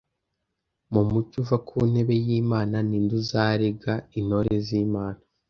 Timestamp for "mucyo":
1.09-1.35